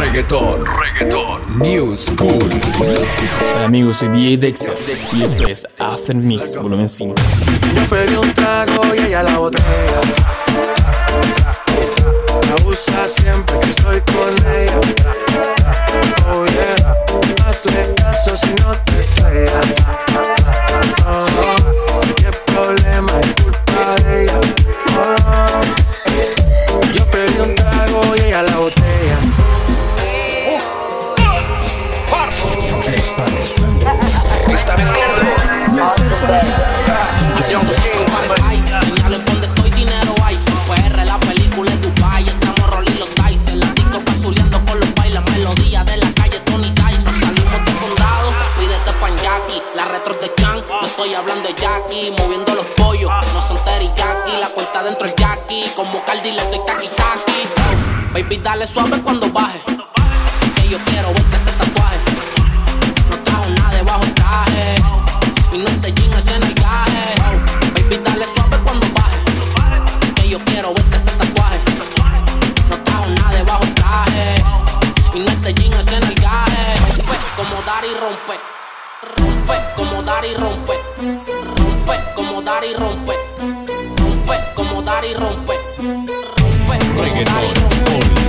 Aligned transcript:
Reggaeton, 0.00 0.64
reggaeton, 0.64 1.58
New 1.58 1.94
School. 1.94 2.48
Hola 3.54 3.66
amigos, 3.66 3.98
soy 3.98 4.08
DJ 4.08 4.38
Dexter 4.38 4.74
y 5.12 5.24
esto 5.24 5.46
es 5.46 5.66
After 5.78 6.16
Mix 6.16 6.56
Volumen 6.56 6.88
5. 6.88 7.14
Yo 7.74 7.82
pedí 7.90 8.14
un 8.14 8.32
trago 8.32 8.94
y 8.94 8.98
ella 9.08 9.22
la 9.24 9.36
botella. 9.36 10.00
Me 12.46 12.52
abusa 12.62 13.06
siempre 13.06 13.60
que 13.60 13.70
estoy 13.70 14.00
con 14.00 14.34
ella. 14.56 14.80
Oh 16.32 16.46
yeah, 16.46 16.96
hazle 17.46 17.94
caso 17.96 18.34
si 18.36 18.54
no 18.54 18.78
te 18.86 19.00
estrellas. 19.00 19.66
Oh, 21.06 21.59
de 51.42 51.54
Jackie. 51.54 52.14
Moviendo 52.18 52.54
los 52.54 52.66
pollos, 52.76 53.10
no 53.34 53.42
son 53.42 53.56
teriyaki. 53.64 54.36
La 54.40 54.48
cuenta 54.48 54.82
dentro 54.82 55.06
el 55.06 55.14
Jackie. 55.14 55.70
Como 55.76 56.02
Cardi 56.04 56.32
le 56.32 56.42
doy 56.44 56.60
taqui 56.66 56.88
taqui. 56.88 57.40
Baby, 58.12 58.38
dale 58.38 58.66
suave 58.66 59.00
cuando 59.02 59.30
baje. 59.30 59.60
Que 60.56 60.68
yo 60.68 60.78
quiero 60.86 61.12
verte 61.12 61.36
ese 61.36 61.52
tatuaje. 61.52 61.98
No 63.10 63.18
trajo 63.24 63.48
nada 63.50 63.74
debajo 63.74 64.02
el 64.02 64.14
traje. 64.14 64.74
Y 65.52 65.58
no 65.58 65.70
te 65.80 65.92
jean 65.92 66.12
ese 66.14 66.38
nalgaje. 66.38 67.14
Baby, 67.74 68.00
dale 68.04 68.24
suave 68.34 68.58
cuando 68.64 68.86
baje. 68.94 70.14
Que 70.16 70.28
yo 70.28 70.38
quiero 70.44 70.74
verte 70.74 70.96
ese 70.96 71.10
tatuaje. 71.12 71.58
No 72.68 72.76
trajo 72.84 73.08
nada 73.10 73.30
debajo 73.30 73.64
el 73.64 73.74
traje. 73.74 74.44
Y 75.14 75.18
no 75.20 75.32
te 75.42 75.54
jean 75.54 75.72
ese 75.74 76.00
nalgaje. 76.00 76.74
Rompe 76.80 77.16
como 77.36 77.62
dar 77.62 77.84
y 77.84 77.94
rompe. 77.94 78.59
Rompe 79.02 79.54
como 79.76 80.02
dar 80.02 80.22
y 80.26 80.34
rompe. 80.34 80.74
Rompe 81.56 81.98
como 82.14 82.42
dar 82.42 82.62
y 82.62 82.74
rompe. 82.74 83.14
Rompe 83.96 84.38
como 84.54 84.82
dar 84.82 85.04
y 85.04 85.14
rompe. 85.14 85.54
Rompe 85.78 86.78
como 86.94 87.24
dar 87.24 87.44
y 87.44 87.54
rompe. 87.54 88.19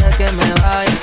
Antes 0.00 0.16
que 0.16 0.32
me 0.32 0.52
vaya. 0.62 0.98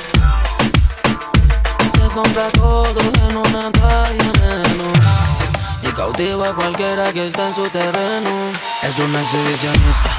Se 1.94 2.14
compra 2.14 2.48
todo 2.52 3.00
en 3.00 3.36
una 3.36 3.70
talla 3.72 4.32
menos 4.40 4.98
y 5.82 5.92
cautiva 5.92 6.48
a 6.48 6.54
cualquiera 6.54 7.12
que 7.12 7.26
está 7.26 7.48
en 7.48 7.54
su 7.54 7.62
terreno. 7.64 8.52
Es 8.82 8.98
una 8.98 9.20
exhibicionista. 9.22 10.10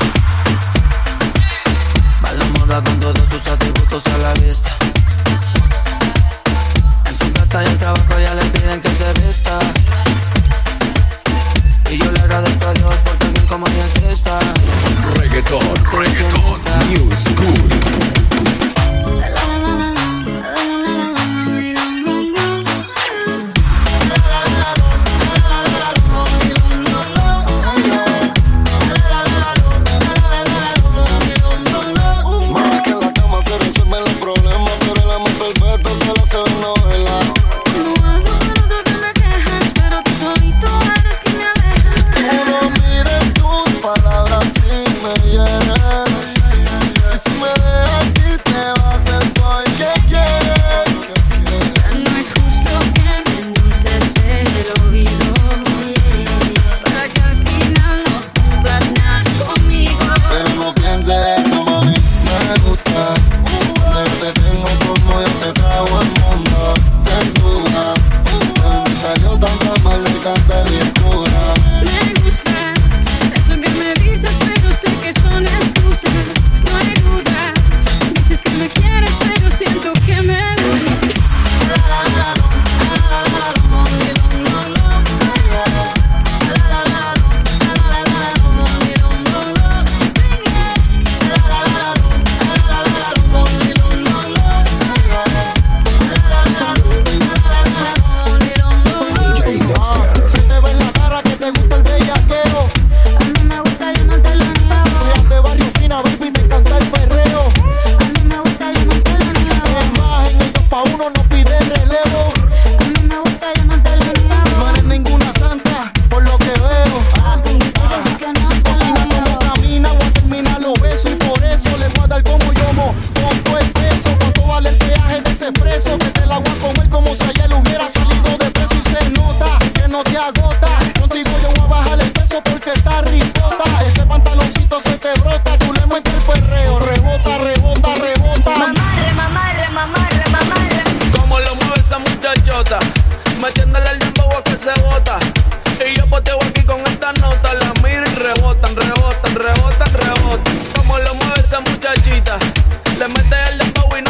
Va 2.23 2.31
la 2.31 2.45
moda 2.59 2.83
con 2.83 2.99
todos 2.99 3.29
sus 3.29 3.47
atributos 3.47 4.05
a 4.07 4.17
la 4.17 4.33
vista. 4.33 4.75
En 7.05 7.17
su 7.17 7.33
casa 7.33 7.63
y 7.63 7.67
el 7.67 7.77
trabajo 7.77 8.19
ya 8.19 8.33
le 8.33 8.43
piden 8.45 8.81
que 8.81 8.89
se 8.89 9.13
vista. 9.13 9.59
Y 11.89 11.97
yo 11.97 12.11
le 12.11 12.19
agradezco 12.19 12.67
a 12.67 12.73
Dios 12.73 12.95
por 12.95 13.15
también 13.17 13.47
como 13.47 13.67
ella 13.67 13.85
exista. 13.85 14.39
Reggaeton, 15.15 15.75
reggaeton, 15.91 16.49
New 16.89 17.15
School. 17.15 18.18
Más 19.17 19.38
Me 71.09 72.21
gusta 72.23 72.73
me 73.57 73.93
dices, 73.95 74.37
pero 74.45 74.73
sé 74.73 74.91
que 75.01 75.13
son 75.19 75.43
excusas. 75.45 76.27
No 76.65 76.77
hay 76.77 76.93
duda. 77.01 77.38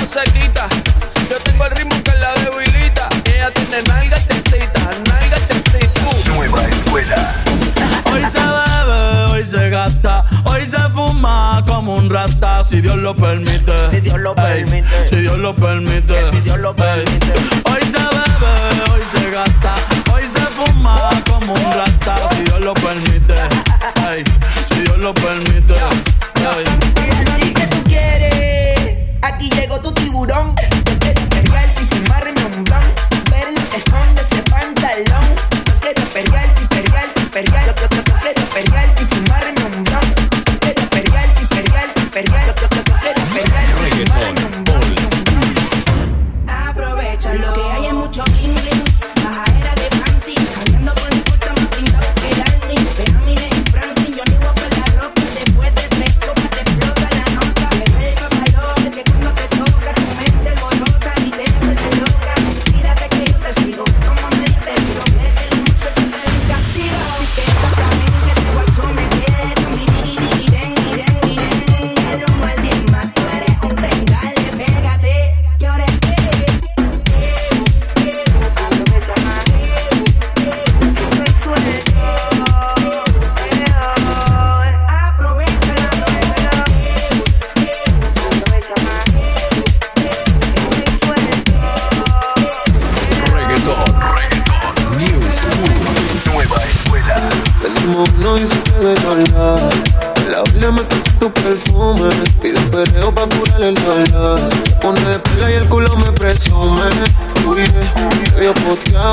se 0.09 0.23
quita. 0.31 0.67
Yo 1.29 1.37
tengo 1.43 1.65
el 1.65 1.71
ritmo 1.71 1.95
que 2.03 2.13
la 2.17 2.33
debilita. 2.33 3.07
Ella 3.25 3.53
tiene 3.53 3.83
nalga 3.83 4.17
testita, 4.17 4.81
nalga 5.05 5.37
testita. 5.47 6.01
Uh. 6.01 6.33
Nueva 6.35 6.63
escuela. 6.63 7.43
Hoy 8.11 8.25
se 8.25 8.39
bebe, 8.39 9.25
hoy 9.31 9.45
se 9.45 9.69
gasta, 9.69 10.25
hoy 10.45 10.65
se 10.65 10.79
fuma 10.95 11.63
como 11.67 11.95
un 11.95 12.09
rata, 12.09 12.63
si 12.63 12.81
Dios 12.81 12.95
lo 12.97 13.15
permite. 13.15 13.89
Si 13.91 14.01
Dios 14.01 14.19
lo 14.19 14.31
ey, 14.31 14.63
permite. 14.65 15.09
si 15.09 15.15
Dios 15.17 15.37
lo 15.37 15.53
permite. 15.55 16.13
Que 16.15 16.31
si 16.31 16.41
Dios 16.41 16.57
lo 16.57 16.75
permite. 16.75 17.27
Ey. 17.27 17.61
Hoy 17.71 17.81
se 17.83 17.99
bebe, 17.99 18.91
hoy 18.91 19.01
se 19.11 19.29
gasta, 19.29 19.75
hoy 20.11 20.23
se 20.23 20.39
fuma 20.39 20.97
como 21.29 21.53
un 21.53 21.71
rata, 21.71 22.15
si 22.31 22.43
Dios 22.45 22.59
lo 22.61 22.73
permite. 22.73 23.35
Ey. 24.11 24.23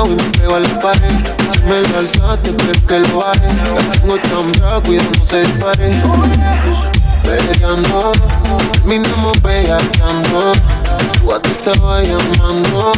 y 0.07 0.15
me 0.15 0.23
pego 0.37 0.55
a 0.55 0.59
la 0.59 0.79
pared. 0.79 1.09
Si 1.51 1.59
me 1.63 1.81
lo 1.81 1.99
alzaste, 1.99 2.53
pero 2.53 2.87
que 2.87 2.99
lo 2.99 3.17
baje. 3.19 3.47
La 3.75 3.91
tengo 3.99 4.17
tan 4.17 4.51
brava, 4.53 4.81
cuidado, 4.83 5.09
no 5.17 5.25
se 5.25 5.41
dispare. 5.41 6.01
Peleando, 7.23 8.13
terminamos 8.73 9.37
peleando. 9.39 10.53
Tú 11.19 11.33
a 11.33 11.41
ti 11.41 11.49
estaba 11.49 12.01
llamando, 12.01 12.93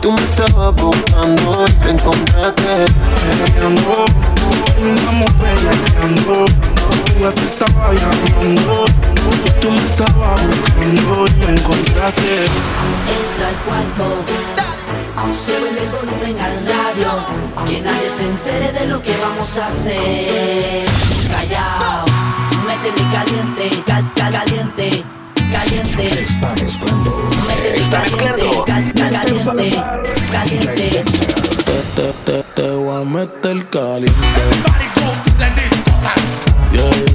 tú 0.00 0.12
me 0.12 0.22
estabas 0.22 0.74
buscando 0.76 1.66
y 1.68 1.72
te 1.72 1.90
encontraste. 1.90 2.86
Peleando, 3.44 4.06
terminamos 4.74 5.32
peleando. 5.34 6.46
Tú 6.46 7.26
a 7.26 7.32
ti 7.32 7.42
estaba 7.52 7.92
llamando, 7.92 8.86
tú 9.60 9.70
me 9.70 9.80
estabas 9.90 10.40
buscando 10.46 11.26
y 11.26 11.46
me 11.46 11.60
encontraste. 11.60 12.46
Entra 12.46 13.48
al 13.48 13.54
cuarto. 13.66 14.39
Súbele 15.28 15.82
el 15.82 15.88
volumen 15.90 16.36
al 16.40 16.66
radio, 16.66 17.10
que 17.68 17.80
nadie 17.82 18.10
se 18.10 18.24
entere 18.26 18.72
de 18.72 18.86
lo 18.86 19.02
que 19.02 19.14
vamos 19.18 19.58
a 19.58 19.66
hacer. 19.66 20.86
Callao, 21.30 22.04
métele 22.66 23.04
caliente, 23.12 23.82
cal, 23.86 24.12
caliente. 24.32 25.04
Caliente, 25.52 26.22
está 26.22 26.54
mezclando, 26.60 27.28
está 27.74 28.00
mezclando, 28.00 28.64
cal, 28.64 28.92
cal, 28.94 29.12
caliente, 29.12 29.78
caliente. 30.32 31.04
Te, 31.64 31.82
te, 31.94 32.12
te, 32.24 32.42
te 32.54 32.70
voy 32.70 33.00
a 33.00 33.04
meter 33.04 33.68
caliente. 33.68 34.14
Yeah, 36.72 36.88
yeah. 36.90 37.09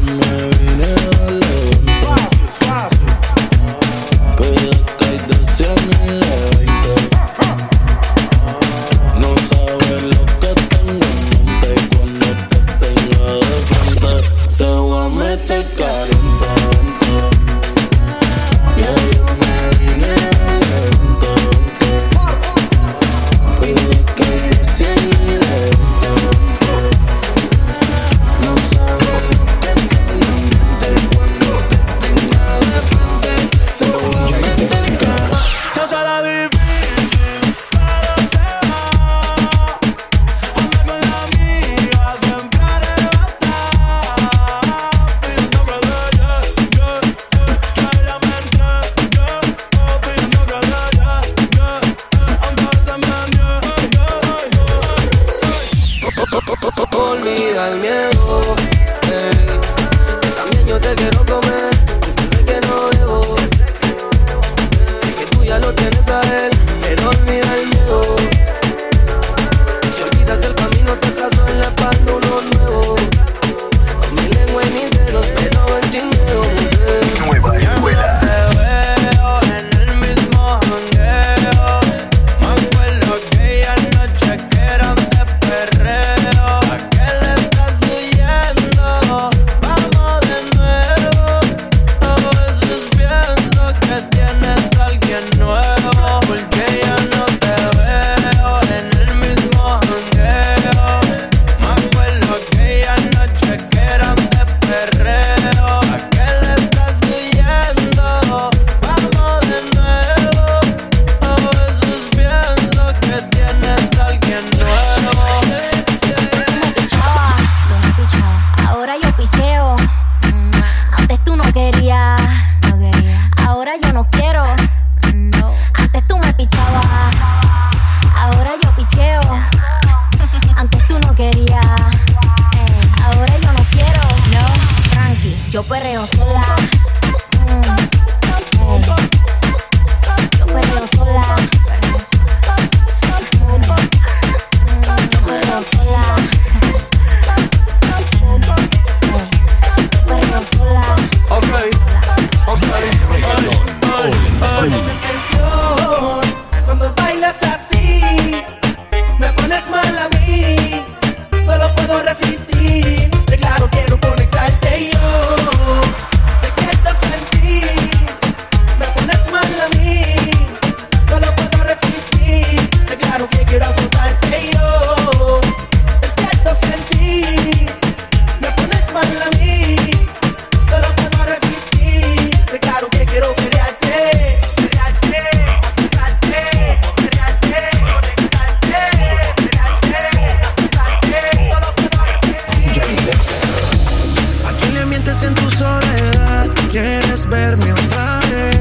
¿Quieres 197.55 197.65
verme 197.65 197.73
otra 197.73 198.19
vez? 198.31 198.59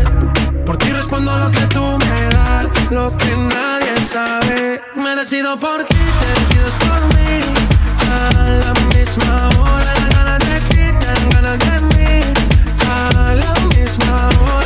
Por 0.65 0.77
ti 0.77 0.93
respondo 0.93 1.37
lo 1.39 1.51
que 1.51 1.67
tú 1.67 1.99
me 1.99 2.29
das, 2.35 2.67
lo 2.91 3.17
que 3.17 3.37
nadie 3.37 3.97
sabe. 4.07 4.83
Me 4.95 5.17
decido 5.17 5.59
por 5.59 5.85
ti, 5.85 5.97
te 6.21 6.29
decides 6.41 6.75
por 6.85 7.01
mí. 7.15 7.41
A 8.11 8.49
la 8.63 8.73
misma 8.95 9.49
hora, 9.61 9.93
las 10.01 10.09
ganas 10.17 10.39
de 10.39 10.61
ti, 10.69 10.83
te 11.01 11.35
ganas 11.35 11.59
de 11.59 11.77
mí. 11.95 12.13
A 12.89 13.35
la 13.35 13.53
misma 13.75 14.17
hora, 14.45 14.64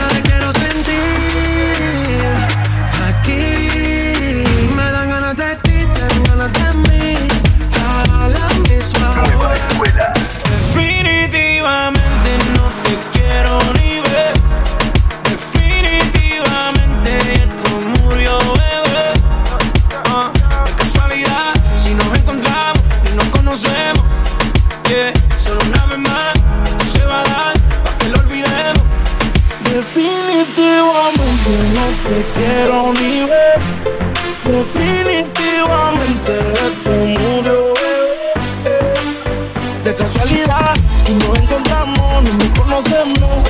conocemos. 42.78 43.48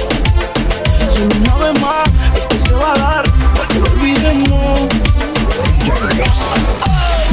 Solo 1.11 1.35
una 1.41 1.55
vez 1.57 1.81
más, 1.81 2.11
esto 2.35 2.69
se 2.69 2.75
va 2.75 2.95
a 2.95 2.99
dar 2.99 3.25
para 3.55 3.69
que 3.69 3.79
lo 3.79 3.91
olvidemos. 3.91 4.89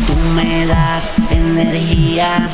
Tú 0.05 0.15
me 0.35 0.67
das 0.67 1.19
energía, 1.29 2.49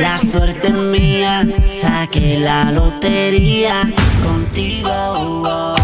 la 0.00 0.18
suerte 0.18 0.68
es 0.68 0.74
mía, 0.74 1.46
saqué 1.60 2.38
la 2.38 2.70
lotería 2.72 3.90
contigo. 4.22 5.76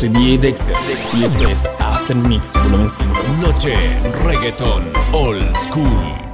Soy 0.00 0.08
DJ 0.08 0.38
Dexter 0.38 0.74
y 1.18 1.24
esto 1.24 1.46
es 1.46 1.66
After 1.78 2.16
Mix 2.16 2.54
Volumen 2.54 2.88
5. 2.88 3.12
Noche 3.42 3.76
reggaeton 4.24 4.82
old 5.12 5.54
school. 5.54 6.29